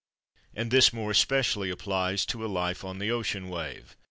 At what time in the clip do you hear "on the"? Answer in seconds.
2.83-3.11